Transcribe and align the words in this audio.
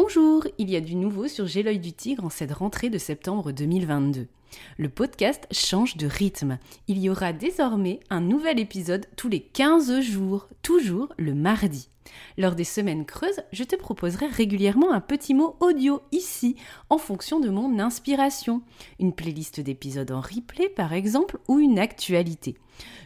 Bonjour, 0.00 0.46
il 0.58 0.70
y 0.70 0.76
a 0.76 0.80
du 0.80 0.94
nouveau 0.94 1.26
sur 1.26 1.48
J'ai 1.48 1.64
l'œil 1.64 1.80
du 1.80 1.92
tigre 1.92 2.24
en 2.24 2.30
cette 2.30 2.52
rentrée 2.52 2.88
de 2.88 2.98
septembre 2.98 3.50
2022. 3.50 4.28
Le 4.76 4.88
podcast 4.88 5.46
change 5.50 5.96
de 5.96 6.06
rythme. 6.06 6.58
Il 6.86 6.98
y 6.98 7.10
aura 7.10 7.32
désormais 7.32 8.00
un 8.10 8.20
nouvel 8.20 8.60
épisode 8.60 9.06
tous 9.16 9.28
les 9.28 9.40
15 9.40 10.00
jours, 10.00 10.48
toujours 10.62 11.12
le 11.18 11.34
mardi. 11.34 11.88
Lors 12.36 12.54
des 12.54 12.64
semaines 12.64 13.04
creuses, 13.04 13.40
je 13.52 13.64
te 13.64 13.76
proposerai 13.76 14.26
régulièrement 14.26 14.92
un 14.92 15.00
petit 15.00 15.34
mot 15.34 15.56
audio 15.60 16.00
ici, 16.12 16.56
en 16.90 16.98
fonction 16.98 17.40
de 17.40 17.50
mon 17.50 17.78
inspiration. 17.78 18.62
Une 18.98 19.12
playlist 19.12 19.60
d'épisodes 19.60 20.10
en 20.10 20.20
replay 20.20 20.68
par 20.68 20.92
exemple, 20.92 21.38
ou 21.48 21.58
une 21.58 21.78
actualité. 21.78 22.56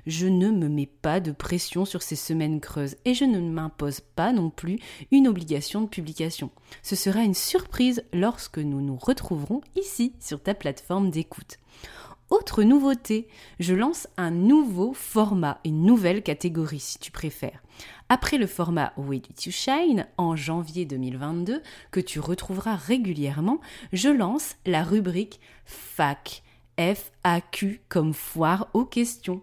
Je 0.06 0.26
ne 0.26 0.50
me 0.50 0.68
mets 0.68 0.86
pas 0.86 1.20
de 1.20 1.32
pression 1.32 1.84
sur 1.84 2.02
ces 2.02 2.16
semaines 2.16 2.60
creuses 2.60 2.96
et 3.04 3.14
je 3.14 3.24
ne 3.24 3.40
m'impose 3.40 4.00
pas 4.00 4.32
non 4.32 4.50
plus 4.50 4.78
une 5.10 5.28
obligation 5.28 5.80
de 5.80 5.88
publication. 5.88 6.50
Ce 6.82 6.96
sera 6.96 7.22
une 7.22 7.34
surprise 7.34 8.04
lorsque 8.12 8.58
nous 8.58 8.80
nous 8.80 8.96
retrouverons 8.96 9.62
ici 9.76 10.12
sur 10.20 10.42
ta 10.42 10.54
plateforme 10.54 11.10
d'écoute. 11.10 11.31
Autre 12.32 12.62
nouveauté, 12.62 13.28
je 13.60 13.74
lance 13.74 14.08
un 14.16 14.30
nouveau 14.30 14.94
format, 14.94 15.60
une 15.66 15.84
nouvelle 15.84 16.22
catégorie 16.22 16.80
si 16.80 16.98
tu 16.98 17.10
préfères. 17.10 17.62
Après 18.08 18.38
le 18.38 18.46
format 18.46 18.94
Way 18.96 19.18
Did 19.18 19.42
You 19.44 19.52
Shine 19.52 20.06
en 20.16 20.34
janvier 20.34 20.86
2022, 20.86 21.62
que 21.90 22.00
tu 22.00 22.20
retrouveras 22.20 22.76
régulièrement, 22.76 23.60
je 23.92 24.08
lance 24.08 24.56
la 24.64 24.82
rubrique 24.82 25.40
FAQ. 25.66 26.42
FAQ 26.78 27.82
comme 27.90 28.14
foire 28.14 28.68
aux 28.72 28.86
questions. 28.86 29.42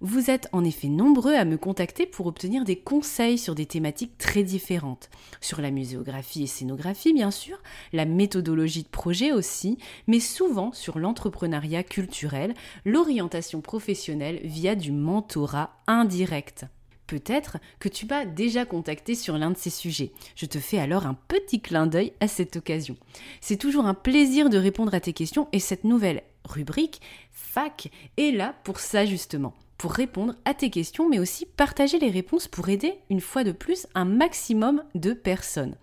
Vous 0.00 0.30
êtes 0.30 0.48
en 0.52 0.64
effet 0.64 0.88
nombreux 0.88 1.34
à 1.34 1.44
me 1.44 1.56
contacter 1.56 2.06
pour 2.06 2.26
obtenir 2.26 2.64
des 2.64 2.76
conseils 2.76 3.38
sur 3.38 3.54
des 3.54 3.66
thématiques 3.66 4.18
très 4.18 4.42
différentes. 4.42 5.08
Sur 5.40 5.60
la 5.60 5.70
muséographie 5.70 6.42
et 6.42 6.48
scénographie, 6.48 7.12
bien 7.12 7.30
sûr, 7.30 7.58
la 7.92 8.04
méthodologie 8.04 8.82
de 8.82 8.88
projet 8.88 9.32
aussi, 9.32 9.78
mais 10.06 10.20
souvent 10.20 10.72
sur 10.72 10.98
l'entrepreneuriat 10.98 11.84
culturel, 11.84 12.54
l'orientation 12.84 13.60
professionnelle 13.60 14.40
via 14.42 14.74
du 14.74 14.92
mentorat 14.92 15.76
indirect. 15.86 16.66
Peut-être 17.06 17.58
que 17.78 17.88
tu 17.88 18.06
m'as 18.06 18.24
déjà 18.24 18.64
contacté 18.64 19.14
sur 19.14 19.36
l'un 19.38 19.50
de 19.50 19.58
ces 19.58 19.70
sujets. 19.70 20.12
Je 20.36 20.46
te 20.46 20.58
fais 20.58 20.78
alors 20.78 21.06
un 21.06 21.14
petit 21.14 21.60
clin 21.60 21.86
d'œil 21.86 22.12
à 22.20 22.28
cette 22.28 22.56
occasion. 22.56 22.96
C'est 23.40 23.58
toujours 23.58 23.86
un 23.86 23.94
plaisir 23.94 24.48
de 24.48 24.58
répondre 24.58 24.94
à 24.94 25.00
tes 25.00 25.12
questions 25.12 25.48
et 25.52 25.60
cette 25.60 25.84
nouvelle 25.84 26.22
rubrique 26.44 27.00
FAC 27.30 27.90
est 28.16 28.32
là 28.32 28.54
pour 28.64 28.80
ça 28.80 29.04
justement 29.04 29.54
pour 29.78 29.92
répondre 29.92 30.34
à 30.44 30.54
tes 30.54 30.70
questions, 30.70 31.08
mais 31.08 31.18
aussi 31.18 31.46
partager 31.46 31.98
les 31.98 32.10
réponses 32.10 32.48
pour 32.48 32.68
aider, 32.68 32.94
une 33.10 33.20
fois 33.20 33.44
de 33.44 33.52
plus, 33.52 33.86
un 33.94 34.04
maximum 34.04 34.82
de 34.94 35.12
personnes. 35.12 35.76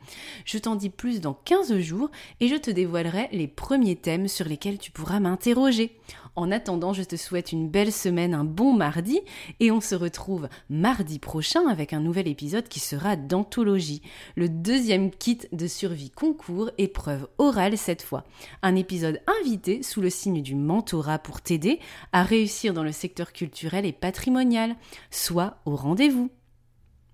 Je 0.46 0.58
t'en 0.58 0.76
dis 0.76 0.90
plus 0.90 1.22
dans 1.22 1.34
15 1.34 1.78
jours 1.80 2.10
et 2.40 2.48
je 2.48 2.56
te 2.56 2.72
dévoilerai 2.72 3.30
les 3.32 3.48
premiers 3.48 3.96
thèmes 3.96 4.28
sur 4.28 4.48
lesquels 4.48 4.78
tu 4.78 4.92
pourras 4.92 5.20
m'interroger. 5.20 5.98
En 6.38 6.50
attendant, 6.50 6.94
je 6.94 7.04
te 7.04 7.18
souhaite 7.18 7.52
une 7.52 7.68
belle 7.68 7.92
semaine, 7.92 8.34
un 8.34 8.46
bon 8.46 8.74
mardi, 8.74 9.20
et 9.60 9.70
on 9.70 9.82
se 9.82 9.96
retrouve 9.96 10.48
mardi 10.70 11.20
prochain 11.20 11.68
avec 11.68 11.92
un 11.92 12.00
nouvel 12.00 12.30
épisode 12.30 12.70
qui 12.70 12.80
sera 12.80 13.18
d'anthologie, 13.18 14.02
le 14.38 14.48
deuxième 14.48 15.12
kit 15.12 15.40
de 15.52 15.68
survie 15.68 16.10
concours, 16.10 16.72
épreuve 16.78 17.28
orale 17.38 17.78
cette 17.78 18.02
fois. 18.02 18.24
Un 18.62 18.78
épisode 18.78 19.22
invité 19.42 19.84
sous 19.84 20.00
le 20.00 20.10
signe 20.10 20.42
du 20.42 20.56
mentorat 20.56 21.20
pour 21.20 21.42
t'aider 21.42 21.80
à 22.14 22.24
réussir 22.24 22.74
dans 22.74 22.84
le 22.84 22.94
secteur 22.94 23.34
culturel 23.34 23.81
et 23.86 23.92
patrimonial. 23.92 24.76
Sois 25.10 25.58
au 25.66 25.76
rendez-vous. 25.76 26.30